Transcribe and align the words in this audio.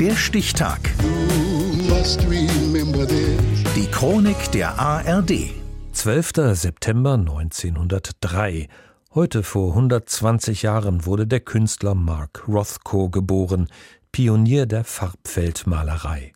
Der 0.00 0.14
Stichtag. 0.14 0.78
Die 3.74 3.86
Chronik 3.90 4.52
der 4.52 4.78
ARD. 4.78 5.32
12. 5.90 6.32
September 6.52 7.14
1903. 7.14 8.68
Heute 9.12 9.42
vor 9.42 9.70
120 9.70 10.62
Jahren 10.62 11.04
wurde 11.04 11.26
der 11.26 11.40
Künstler 11.40 11.96
Mark 11.96 12.46
Rothko 12.46 13.08
geboren, 13.08 13.66
Pionier 14.12 14.66
der 14.66 14.84
Farbfeldmalerei. 14.84 16.32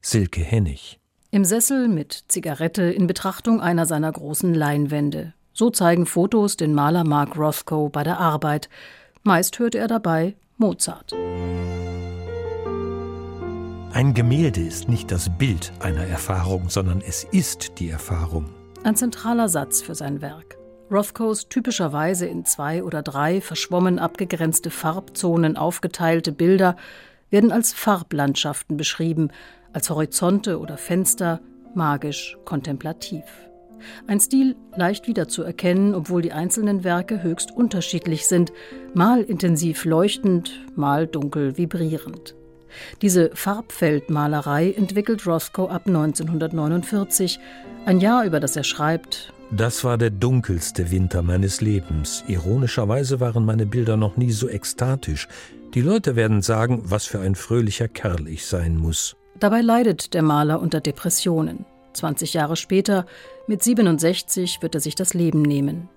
Silke 0.00 0.40
Hennig. 0.40 0.98
Im 1.30 1.44
Sessel 1.44 1.86
mit 1.86 2.24
Zigarette 2.26 2.82
in 2.82 3.06
Betrachtung 3.06 3.60
einer 3.60 3.86
seiner 3.86 4.10
großen 4.10 4.52
Leinwände. 4.54 5.34
So 5.52 5.70
zeigen 5.70 6.06
Fotos 6.06 6.56
den 6.56 6.74
Maler 6.74 7.04
Mark 7.04 7.36
Rothko 7.36 7.90
bei 7.90 8.02
der 8.02 8.18
Arbeit. 8.18 8.68
Meist 9.22 9.60
hörte 9.60 9.78
er 9.78 9.86
dabei 9.86 10.34
Mozart. 10.56 11.14
Ein 13.94 14.12
Gemälde 14.12 14.60
ist 14.60 14.88
nicht 14.88 15.12
das 15.12 15.30
Bild 15.38 15.72
einer 15.78 16.04
Erfahrung, 16.04 16.68
sondern 16.68 17.00
es 17.00 17.22
ist 17.22 17.78
die 17.78 17.90
Erfahrung. 17.90 18.50
Ein 18.82 18.96
zentraler 18.96 19.48
Satz 19.48 19.82
für 19.82 19.94
sein 19.94 20.20
Werk. 20.20 20.58
Rothkos 20.90 21.48
typischerweise 21.48 22.26
in 22.26 22.44
zwei 22.44 22.82
oder 22.82 23.02
drei 23.02 23.40
verschwommen 23.40 24.00
abgegrenzte 24.00 24.70
Farbzonen 24.70 25.56
aufgeteilte 25.56 26.32
Bilder 26.32 26.74
werden 27.30 27.52
als 27.52 27.72
Farblandschaften 27.72 28.76
beschrieben, 28.76 29.28
als 29.72 29.90
Horizonte 29.90 30.58
oder 30.58 30.76
Fenster, 30.76 31.40
magisch 31.76 32.36
kontemplativ. 32.44 33.22
Ein 34.08 34.18
Stil 34.18 34.56
leicht 34.74 35.06
wiederzuerkennen, 35.06 35.94
obwohl 35.94 36.20
die 36.20 36.32
einzelnen 36.32 36.82
Werke 36.82 37.22
höchst 37.22 37.52
unterschiedlich 37.52 38.26
sind, 38.26 38.52
mal 38.92 39.22
intensiv 39.22 39.84
leuchtend, 39.84 40.66
mal 40.74 41.06
dunkel 41.06 41.56
vibrierend. 41.56 42.34
Diese 43.02 43.30
Farbfeldmalerei 43.34 44.72
entwickelt 44.72 45.26
Rothko 45.26 45.68
ab 45.68 45.86
1949, 45.86 47.38
ein 47.86 48.00
Jahr 48.00 48.24
über 48.24 48.40
das 48.40 48.56
er 48.56 48.64
schreibt. 48.64 49.32
Das 49.50 49.84
war 49.84 49.98
der 49.98 50.10
dunkelste 50.10 50.90
Winter 50.90 51.22
meines 51.22 51.60
Lebens. 51.60 52.24
Ironischerweise 52.26 53.20
waren 53.20 53.44
meine 53.44 53.66
Bilder 53.66 53.96
noch 53.96 54.16
nie 54.16 54.32
so 54.32 54.48
ekstatisch. 54.48 55.28
Die 55.74 55.82
Leute 55.82 56.16
werden 56.16 56.40
sagen, 56.40 56.82
was 56.84 57.04
für 57.04 57.20
ein 57.20 57.34
fröhlicher 57.34 57.88
Kerl 57.88 58.28
ich 58.28 58.46
sein 58.46 58.76
muss. 58.76 59.16
Dabei 59.38 59.60
leidet 59.60 60.14
der 60.14 60.22
Maler 60.22 60.60
unter 60.60 60.80
Depressionen. 60.80 61.66
20 61.92 62.34
Jahre 62.34 62.56
später, 62.56 63.06
mit 63.46 63.62
67, 63.62 64.62
wird 64.62 64.74
er 64.74 64.80
sich 64.80 64.94
das 64.94 65.14
Leben 65.14 65.42
nehmen. 65.42 65.88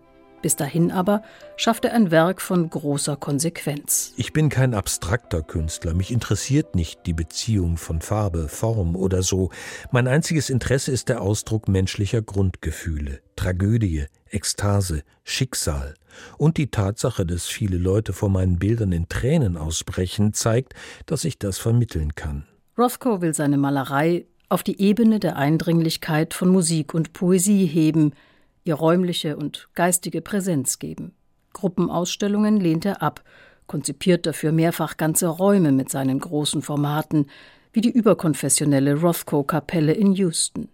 Bis 0.48 0.56
dahin 0.56 0.92
aber 0.92 1.23
schafft 1.58 1.84
er 1.84 1.92
ein 1.92 2.09
Werk 2.09 2.42
von 2.42 2.70
großer 2.70 3.17
Konsequenz. 3.17 4.14
Ich 4.16 4.31
bin 4.31 4.48
kein 4.48 4.73
abstrakter 4.73 5.42
Künstler, 5.42 5.94
mich 5.94 6.09
interessiert 6.09 6.73
nicht 6.73 7.06
die 7.06 7.12
Beziehung 7.12 7.76
von 7.76 8.00
Farbe, 8.00 8.48
Form 8.48 8.95
oder 8.95 9.23
so. 9.23 9.50
Mein 9.92 10.08
einziges 10.08 10.50
Interesse 10.50 10.94
ist 10.94 11.09
der 11.09 11.22
Ausdruck 11.22 11.68
menschlicher 11.68 12.22
Grundgefühle, 12.22 13.20
Tragödie, 13.36 14.06
Ekstase, 14.30 15.03
Schicksal. 15.25 15.95
Und 16.38 16.56
die 16.56 16.72
Tatsache, 16.72 17.25
dass 17.25 17.48
viele 17.48 17.78
Leute 17.78 18.14
vor 18.14 18.30
meinen 18.30 18.58
Bildern 18.58 18.94
in 18.94 19.09
Tränen 19.09 19.58
ausbrechen, 19.58 20.31
zeigt, 20.31 20.75
dass 21.08 21.25
ich 21.25 21.40
das 21.40 21.58
vermitteln 21.58 22.16
kann. 22.16 22.45
Rothko 22.78 23.20
will 23.20 23.34
seine 23.34 23.58
Malerei 23.58 24.28
auf 24.48 24.64
die 24.64 24.80
Ebene 24.80 25.20
der 25.20 25.36
Eindringlichkeit 25.36 26.34
von 26.34 26.48
Musik 26.48 26.94
und 26.94 27.12
Poesie 27.12 27.66
heben, 27.66 28.14
ihr 28.67 28.75
räumliche 28.75 29.37
und 29.37 29.69
geistige 29.73 30.21
Präsenz 30.21 30.79
geben. 30.79 31.13
Gruppenausstellungen 31.53 32.59
lehnt 32.59 32.85
er 32.85 33.01
ab, 33.01 33.23
konzipiert 33.65 34.25
dafür 34.25 34.51
mehrfach 34.51 34.97
ganze 34.97 35.27
Räume 35.27 35.71
mit 35.71 35.89
seinen 35.89 36.19
großen 36.19 36.61
Formaten, 36.61 37.27
wie 37.73 37.81
die 37.81 37.91
überkonfessionelle 37.91 38.95
Rothko-Kapelle 39.01 39.93
in 39.93 40.13
Houston. 40.13 40.69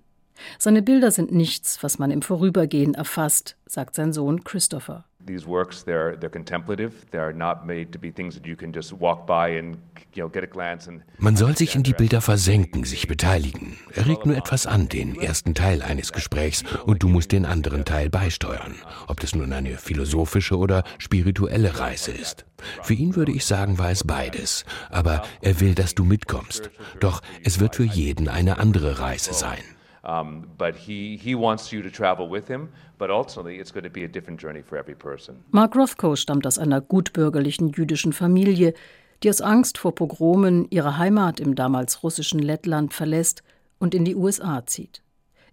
Seine 0.58 0.81
Bilder 0.81 1.11
sind 1.11 1.31
nichts, 1.31 1.83
was 1.83 1.99
man 1.99 2.11
im 2.11 2.21
Vorübergehen 2.21 2.94
erfasst, 2.94 3.58
sagt 3.65 3.95
sein 3.95 4.14
Sohn 4.14 4.43
Christopher. 4.43 5.05
These 5.26 5.48
works, 5.48 5.84
they're, 5.84 6.17
they're 6.17 6.30
contemplative. 6.30 7.06
They're 7.11 7.34
not 7.34 7.66
made 7.66 7.92
to 7.94 8.00
be 8.00 8.11
things 8.11 8.36
that 8.36 8.45
you 8.45 8.56
can 8.56 8.73
just 8.73 8.92
walk 8.94 9.26
by 9.26 9.50
and 9.58 9.78
you 10.14 10.23
know, 10.23 10.30
get 10.30 10.44
a 10.44 10.48
glance 10.48 10.88
and 10.88 11.02
Man 11.17 11.38
soll 11.38 11.56
sich 11.56 11.76
in 11.76 11.84
die 11.84 11.94
Bilder 11.94 12.22
versenken, 12.22 12.84
sich 12.84 13.08
beteiligen. 13.08 13.78
Er 13.94 14.08
regt 14.08 14.26
nur 14.26 14.36
etwas 14.36 14.66
an, 14.67 14.89
den 14.89 15.16
ersten 15.16 15.54
Teil 15.54 15.82
eines 15.82 16.12
Gesprächs, 16.12 16.64
und 16.86 17.04
du 17.04 17.08
musst 17.08 17.32
den 17.32 17.45
anderen 17.45 17.86
Teil 17.86 18.10
beisteuern, 18.10 18.76
ob 19.08 19.20
das 19.20 19.36
nun 19.36 19.54
eine 19.54 19.78
philosophische 19.78 20.58
oder 20.58 20.83
spirituelle 20.98 21.80
Reise 21.80 22.12
ist. 22.12 22.45
Für 22.82 22.94
ihn 22.94 23.16
würde 23.16 23.32
ich 23.32 23.45
sagen, 23.45 23.78
war 23.78 23.92
es 23.92 24.04
beides, 24.04 24.66
aber 24.89 25.23
er 25.42 25.60
will, 25.60 25.76
dass 25.76 25.95
du 25.95 26.04
mitkommst. 26.04 26.70
Doch 27.00 27.22
es 27.44 27.60
wird 27.60 27.76
für 27.76 27.83
jeden 27.83 28.28
eine 28.28 28.58
andere 28.58 29.00
Reise 29.00 29.33
sein. 29.33 29.64
Um, 30.03 30.49
but 30.58 30.75
he, 30.75 31.15
he 31.15 31.33
wants 31.33 31.71
you 31.71 31.81
to 31.81 31.89
travel 31.89 32.30
with 32.30 32.49
him, 32.49 32.69
but 32.97 33.09
ultimately 33.09 33.58
it's 33.58 33.71
going 33.71 33.86
to 33.86 33.89
be 33.89 34.03
a 34.03 34.08
different 34.08 34.41
journey 34.41 34.61
for 34.61 34.77
every 34.77 34.95
person. 34.95 35.45
Mark 35.52 35.75
Rothko 35.75 36.17
stammt 36.17 36.45
aus 36.45 36.58
einer 36.58 36.81
gutbürgerlichen 36.81 37.69
jüdischen 37.69 38.11
Familie, 38.11 38.73
die 39.23 39.30
aus 39.30 39.39
Angst 39.39 39.77
vor 39.77 39.95
Pogromen 39.95 40.67
ihre 40.69 40.97
Heimat 40.97 41.39
im 41.39 41.55
damals 41.55 42.03
russischen 42.03 42.39
Lettland 42.39 42.93
verlässt 42.93 43.43
und 43.80 43.95
in 43.95 44.03
die 44.03 44.15
USA 44.15 44.65
zieht. 44.65 45.02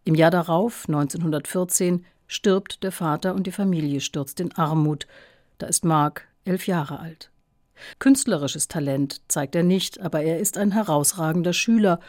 Im 0.04 0.16
Jahr 0.16 0.32
darauf, 0.32 0.88
1914, 0.88 2.04
stirbt 2.26 2.82
der 2.82 2.90
Vater 2.90 3.34
und 3.34 3.46
die 3.46 3.52
Familie 3.52 4.00
stürzt 4.00 4.40
in 4.40 4.52
Armut. 4.56 5.06
Da 5.58 5.66
ist 5.66 5.84
Mark 5.84 6.26
elf 6.44 6.66
Jahre 6.66 6.98
alt. 6.98 7.30
Künstlerisches 8.00 8.66
Talent 8.66 9.20
zeigt 9.28 9.54
er 9.54 9.62
nicht, 9.62 10.00
aber 10.00 10.22
er 10.22 10.38
ist 10.40 10.58
ein 10.58 10.72
herausragender 10.72 11.52
Schüler 11.52 12.00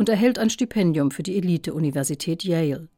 und 0.00 0.08
erhält 0.08 0.38
ein 0.38 0.48
Stipendium 0.48 1.10
für 1.10 1.22
die 1.22 1.36
Elite-Universität 1.36 2.42
Yale. 2.42 2.88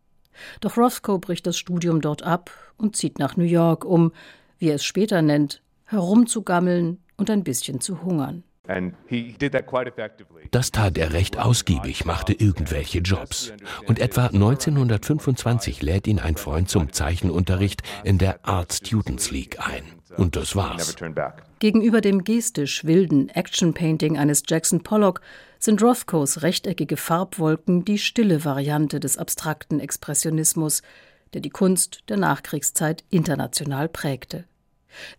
Doch 0.60 0.76
Rothko 0.76 1.18
bricht 1.18 1.48
das 1.48 1.58
Studium 1.58 2.00
dort 2.00 2.22
ab 2.22 2.52
und 2.76 2.94
zieht 2.94 3.18
nach 3.18 3.36
New 3.36 3.42
York, 3.42 3.84
um, 3.84 4.12
wie 4.58 4.68
er 4.68 4.76
es 4.76 4.84
später 4.84 5.20
nennt, 5.20 5.62
herumzugammeln 5.86 7.02
und 7.16 7.28
ein 7.28 7.42
bisschen 7.42 7.80
zu 7.80 8.02
hungern. 8.04 8.44
Das 10.52 10.70
tat 10.70 10.96
er 10.96 11.12
recht 11.12 11.38
ausgiebig, 11.40 12.04
machte 12.04 12.34
irgendwelche 12.34 13.00
Jobs. 13.00 13.52
Und 13.88 13.98
etwa 13.98 14.26
1925 14.26 15.82
lädt 15.82 16.06
ihn 16.06 16.20
ein 16.20 16.36
Freund 16.36 16.68
zum 16.68 16.92
Zeichenunterricht 16.92 17.82
in 18.04 18.18
der 18.18 18.46
Art 18.46 18.72
Students 18.72 19.32
League 19.32 19.58
ein. 19.58 19.82
Und 20.16 20.36
das 20.36 20.54
war's. 20.54 20.94
Gegenüber 21.58 22.00
dem 22.00 22.22
gestisch 22.22 22.84
wilden 22.84 23.28
Action-Painting 23.28 24.18
eines 24.18 24.44
Jackson 24.46 24.84
Pollock 24.84 25.20
sind 25.62 25.80
Rothkos 25.80 26.42
rechteckige 26.42 26.96
Farbwolken 26.96 27.84
die 27.84 27.98
stille 27.98 28.44
Variante 28.44 28.98
des 28.98 29.16
abstrakten 29.16 29.78
Expressionismus, 29.78 30.82
der 31.34 31.40
die 31.40 31.50
Kunst 31.50 32.00
der 32.08 32.16
Nachkriegszeit 32.16 33.04
international 33.10 33.88
prägte. 33.88 34.44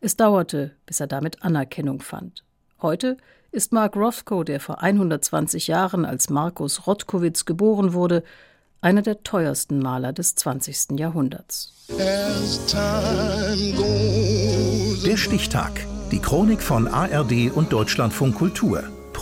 Es 0.01 0.17
dauerte, 0.17 0.71
bis 0.85 0.99
er 0.99 1.07
damit 1.07 1.43
Anerkennung 1.43 2.01
fand. 2.01 2.43
Heute 2.81 3.15
ist 3.51 3.71
Mark 3.71 3.95
Rothko, 3.95 4.43
der 4.43 4.59
vor 4.59 4.83
120 4.83 5.67
Jahren 5.67 6.03
als 6.03 6.29
Markus 6.29 6.87
Rotkowitz 6.87 7.45
geboren 7.45 7.93
wurde, 7.93 8.23
einer 8.81 9.01
der 9.01 9.23
teuersten 9.23 9.79
Maler 9.79 10.11
des 10.11 10.35
20. 10.35 10.99
Jahrhunderts. 10.99 11.87
Der 15.05 15.17
Stichtag. 15.17 15.71
Die 16.11 16.19
Chronik 16.19 16.61
von 16.61 16.89
ARD 16.89 17.49
und 17.55 17.71
Deutschlandfunk 17.71 18.35
Kultur. 18.35 18.83